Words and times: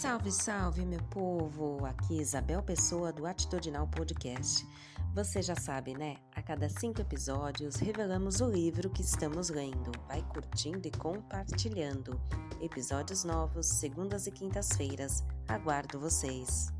Salve, 0.00 0.32
salve, 0.32 0.86
meu 0.86 1.02
povo! 1.10 1.84
Aqui 1.84 2.22
Isabel 2.22 2.62
Pessoa 2.62 3.12
do 3.12 3.26
Atitudinal 3.26 3.86
Podcast. 3.86 4.66
Você 5.14 5.42
já 5.42 5.54
sabe, 5.54 5.92
né? 5.92 6.16
A 6.34 6.40
cada 6.40 6.70
cinco 6.70 7.02
episódios 7.02 7.76
revelamos 7.76 8.40
o 8.40 8.50
livro 8.50 8.88
que 8.88 9.02
estamos 9.02 9.50
lendo. 9.50 9.92
Vai 10.08 10.22
curtindo 10.22 10.88
e 10.88 10.90
compartilhando. 10.90 12.18
Episódios 12.62 13.24
novos, 13.24 13.66
segundas 13.66 14.26
e 14.26 14.30
quintas-feiras. 14.30 15.22
Aguardo 15.46 16.00
vocês! 16.00 16.72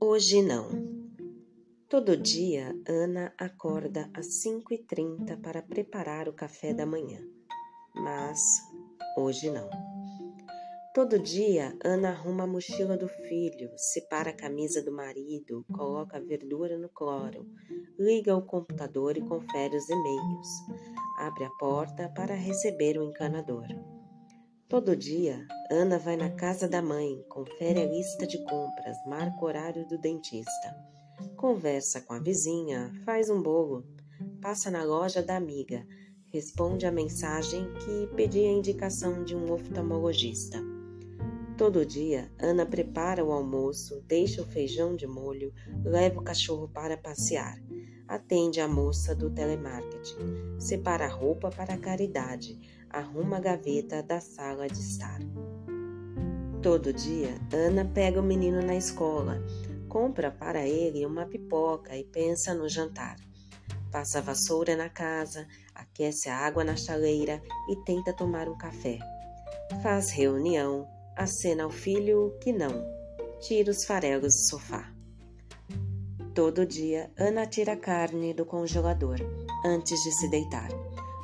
Hoje 0.00 0.40
não. 0.40 0.77
Todo 1.90 2.18
dia, 2.18 2.78
Ana 2.86 3.32
acorda 3.38 4.10
às 4.12 4.26
5h30 4.44 5.40
para 5.40 5.62
preparar 5.62 6.28
o 6.28 6.34
café 6.34 6.74
da 6.74 6.84
manhã. 6.84 7.18
Mas 7.94 8.38
hoje 9.16 9.50
não. 9.50 9.70
Todo 10.92 11.18
dia, 11.18 11.74
Ana 11.82 12.10
arruma 12.10 12.44
a 12.44 12.46
mochila 12.46 12.94
do 12.94 13.08
filho, 13.08 13.70
separa 13.74 14.28
a 14.28 14.36
camisa 14.36 14.82
do 14.82 14.92
marido, 14.92 15.64
coloca 15.72 16.18
a 16.18 16.20
verdura 16.20 16.76
no 16.76 16.90
cloro, 16.90 17.46
liga 17.98 18.36
o 18.36 18.44
computador 18.44 19.16
e 19.16 19.22
confere 19.22 19.74
os 19.74 19.88
e-mails. 19.88 20.48
Abre 21.16 21.44
a 21.44 21.50
porta 21.58 22.10
para 22.10 22.34
receber 22.34 22.98
o 22.98 23.02
encanador. 23.02 23.66
Todo 24.68 24.94
dia, 24.94 25.42
Ana 25.70 25.98
vai 25.98 26.18
na 26.18 26.28
casa 26.28 26.68
da 26.68 26.82
mãe, 26.82 27.24
confere 27.30 27.80
a 27.80 27.86
lista 27.86 28.26
de 28.26 28.44
compras, 28.44 28.98
marca 29.06 29.40
o 29.40 29.46
horário 29.46 29.88
do 29.88 29.96
dentista 29.96 30.97
conversa 31.36 32.00
com 32.00 32.14
a 32.14 32.18
vizinha, 32.18 32.92
faz 33.04 33.30
um 33.30 33.42
bolo, 33.42 33.84
passa 34.40 34.70
na 34.70 34.84
loja 34.84 35.22
da 35.22 35.36
amiga, 35.36 35.86
responde 36.32 36.86
a 36.86 36.92
mensagem 36.92 37.66
que 37.74 38.14
pedia 38.14 38.48
a 38.48 38.52
indicação 38.52 39.24
de 39.24 39.34
um 39.34 39.52
oftalmologista. 39.52 40.58
Todo 41.56 41.84
dia, 41.84 42.30
Ana 42.38 42.64
prepara 42.64 43.24
o 43.24 43.32
almoço, 43.32 44.00
deixa 44.06 44.42
o 44.42 44.46
feijão 44.46 44.94
de 44.94 45.06
molho, 45.06 45.52
leva 45.84 46.20
o 46.20 46.24
cachorro 46.24 46.68
para 46.68 46.96
passear, 46.96 47.60
atende 48.06 48.60
a 48.60 48.68
moça 48.68 49.14
do 49.14 49.28
telemarketing, 49.28 50.56
separa 50.58 51.06
a 51.06 51.10
roupa 51.12 51.50
para 51.50 51.74
a 51.74 51.78
caridade, 51.78 52.58
arruma 52.88 53.38
a 53.38 53.40
gaveta 53.40 54.02
da 54.02 54.20
sala 54.20 54.68
de 54.68 54.78
estar. 54.78 55.18
Todo 56.62 56.92
dia, 56.92 57.34
Ana 57.52 57.84
pega 57.84 58.20
o 58.20 58.24
menino 58.24 58.62
na 58.62 58.76
escola, 58.76 59.42
compra 59.98 60.30
para 60.30 60.64
ele 60.64 61.04
uma 61.04 61.26
pipoca 61.26 61.96
e 61.96 62.04
pensa 62.04 62.54
no 62.54 62.68
jantar. 62.68 63.16
Passa 63.90 64.20
a 64.20 64.22
vassoura 64.22 64.76
na 64.76 64.88
casa, 64.88 65.44
aquece 65.74 66.28
a 66.28 66.36
água 66.36 66.62
na 66.62 66.76
chaleira 66.76 67.42
e 67.68 67.74
tenta 67.84 68.12
tomar 68.12 68.48
um 68.48 68.56
café. 68.56 69.00
Faz 69.82 70.10
reunião, 70.10 70.86
acena 71.16 71.64
ao 71.64 71.70
filho 71.70 72.32
que 72.40 72.52
não, 72.52 72.86
tira 73.40 73.72
os 73.72 73.84
farelos 73.84 74.36
do 74.36 74.48
sofá. 74.50 74.88
Todo 76.32 76.64
dia, 76.64 77.10
Ana 77.18 77.44
tira 77.44 77.72
a 77.72 77.76
carne 77.76 78.32
do 78.32 78.46
congelador 78.46 79.18
antes 79.64 80.00
de 80.04 80.12
se 80.12 80.30
deitar. 80.30 80.68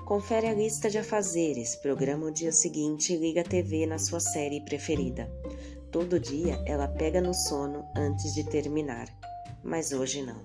Confere 0.04 0.48
a 0.48 0.52
lista 0.52 0.90
de 0.90 0.98
afazeres, 0.98 1.76
programa 1.76 2.26
o 2.26 2.32
dia 2.32 2.50
seguinte 2.50 3.12
e 3.12 3.16
liga 3.16 3.42
a 3.42 3.44
TV 3.44 3.86
na 3.86 4.00
sua 4.00 4.18
série 4.18 4.64
preferida. 4.64 5.30
Todo 5.94 6.18
dia 6.18 6.60
ela 6.66 6.88
pega 6.88 7.20
no 7.20 7.32
sono 7.32 7.88
antes 7.96 8.34
de 8.34 8.42
terminar, 8.42 9.06
mas 9.62 9.92
hoje 9.92 10.24
não. 10.24 10.44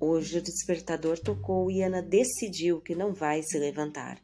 Hoje 0.00 0.38
o 0.38 0.42
despertador 0.42 1.20
tocou 1.20 1.70
e 1.70 1.82
Ana 1.82 2.02
decidiu 2.02 2.80
que 2.80 2.92
não 2.92 3.14
vai 3.14 3.44
se 3.44 3.56
levantar. 3.60 4.20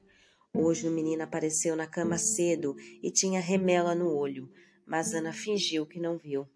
Hoje 0.53 0.89
o 0.89 0.91
menino 0.91 1.23
apareceu 1.23 1.77
na 1.77 1.87
cama 1.87 2.19
cedo 2.19 2.75
e 3.01 3.13
tinha 3.13 3.41
remela 3.41 3.95
no 3.95 4.13
olho, 4.13 4.51
mas 4.85 5.15
Ana 5.15 5.33
fingiu 5.33 5.87
que 5.87 6.01
não 6.01 6.19
viu. 6.19 6.49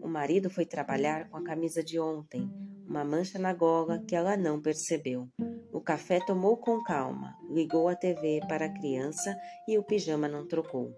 O 0.00 0.06
marido 0.06 0.48
foi 0.48 0.64
trabalhar 0.64 1.28
com 1.28 1.38
a 1.38 1.42
camisa 1.42 1.82
de 1.82 1.98
ontem, 1.98 2.48
uma 2.86 3.04
mancha 3.04 3.40
na 3.40 3.52
gola 3.52 4.00
que 4.06 4.14
ela 4.14 4.36
não 4.36 4.62
percebeu. 4.62 5.28
O 5.72 5.80
café 5.80 6.20
tomou 6.24 6.58
com 6.58 6.80
calma, 6.80 7.36
ligou 7.50 7.88
a 7.88 7.96
TV 7.96 8.38
para 8.48 8.66
a 8.66 8.72
criança 8.72 9.36
e 9.66 9.76
o 9.76 9.82
pijama 9.82 10.28
não 10.28 10.46
trocou. 10.46 10.96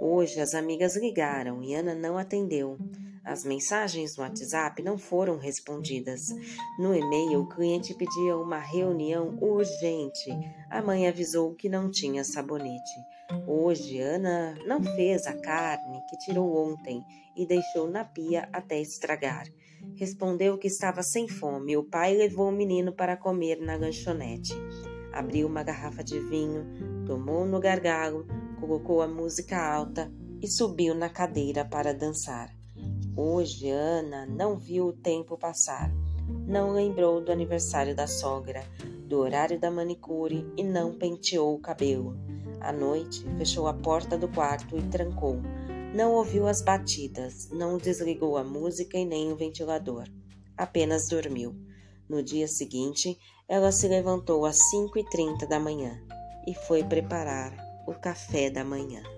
Hoje 0.00 0.40
as 0.40 0.54
amigas 0.54 0.96
ligaram 0.96 1.62
e 1.62 1.74
Ana 1.74 1.94
não 1.94 2.16
atendeu. 2.16 2.78
As 3.22 3.44
mensagens 3.44 4.16
no 4.16 4.22
WhatsApp 4.22 4.82
não 4.82 4.96
foram 4.96 5.36
respondidas. 5.36 6.28
No 6.78 6.94
e-mail, 6.94 7.40
o 7.40 7.48
cliente 7.48 7.92
pedia 7.92 8.36
uma 8.36 8.58
reunião 8.58 9.36
urgente. 9.40 10.30
A 10.70 10.80
mãe 10.80 11.08
avisou 11.08 11.52
que 11.54 11.68
não 11.68 11.90
tinha 11.90 12.22
sabonete. 12.22 12.94
Hoje, 13.46 14.00
Ana 14.00 14.54
não 14.64 14.80
fez 14.82 15.26
a 15.26 15.34
carne 15.34 16.00
que 16.08 16.16
tirou 16.18 16.56
ontem 16.56 17.02
e 17.36 17.44
deixou 17.44 17.90
na 17.90 18.04
pia 18.04 18.48
até 18.52 18.80
estragar. 18.80 19.44
Respondeu 19.96 20.56
que 20.56 20.68
estava 20.68 21.02
sem 21.02 21.28
fome. 21.28 21.76
O 21.76 21.84
pai 21.84 22.14
levou 22.14 22.48
o 22.48 22.52
menino 22.52 22.92
para 22.92 23.16
comer 23.16 23.60
na 23.60 23.76
lanchonete. 23.76 24.54
Abriu 25.12 25.48
uma 25.48 25.62
garrafa 25.62 26.04
de 26.04 26.20
vinho, 26.20 27.04
tomou 27.06 27.44
no 27.44 27.58
gargalo, 27.58 28.26
colocou 28.60 29.02
a 29.02 29.08
música 29.08 29.56
alta 29.58 30.10
e 30.42 30.48
subiu 30.48 30.94
na 30.94 31.08
cadeira 31.08 31.64
para 31.64 31.94
dançar. 31.94 32.54
Hoje 33.16 33.70
Ana 33.70 34.26
não 34.26 34.56
viu 34.56 34.88
o 34.88 34.92
tempo 34.92 35.38
passar. 35.38 35.90
Não 36.46 36.72
lembrou 36.72 37.20
do 37.20 37.32
aniversário 37.32 37.94
da 37.94 38.06
sogra, 38.06 38.64
do 39.06 39.18
horário 39.18 39.58
da 39.58 39.70
manicure 39.70 40.46
e 40.56 40.62
não 40.62 40.98
penteou 40.98 41.54
o 41.54 41.60
cabelo. 41.60 42.16
À 42.60 42.72
noite, 42.72 43.24
fechou 43.38 43.68
a 43.68 43.74
porta 43.74 44.18
do 44.18 44.28
quarto 44.28 44.76
e 44.76 44.82
trancou. 44.82 45.40
Não 45.94 46.12
ouviu 46.12 46.46
as 46.46 46.60
batidas, 46.60 47.48
não 47.50 47.78
desligou 47.78 48.36
a 48.36 48.44
música 48.44 48.98
e 48.98 49.04
nem 49.04 49.32
o 49.32 49.36
ventilador. 49.36 50.04
Apenas 50.56 51.08
dormiu. 51.08 51.54
No 52.08 52.22
dia 52.22 52.46
seguinte, 52.46 53.16
ela 53.48 53.72
se 53.72 53.88
levantou 53.88 54.44
às 54.44 54.58
5h30 54.74 55.46
da 55.48 55.58
manhã 55.58 56.00
e 56.46 56.54
foi 56.54 56.84
preparar 56.84 57.65
o 57.86 57.94
café 57.94 58.50
da 58.50 58.64
manhã. 58.64 59.15